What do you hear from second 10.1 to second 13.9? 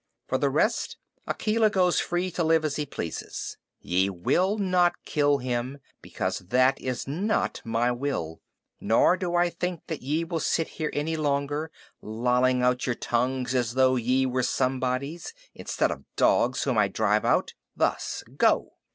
will sit here any longer, lolling out your tongues as